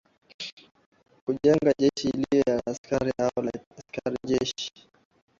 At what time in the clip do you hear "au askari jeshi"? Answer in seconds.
3.69-4.67